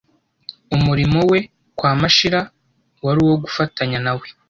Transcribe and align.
umurimo 0.75 1.19
we 1.31 1.39
kwa 1.77 1.91
Mashira 2.01 2.41
wari 3.03 3.19
uwo 3.25 3.35
gufatanya 3.43 3.97
na 4.05 4.13
we 4.19 4.27